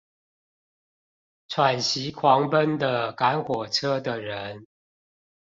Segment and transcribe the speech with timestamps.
[1.47, 4.65] 喘息狂奔的趕火車的人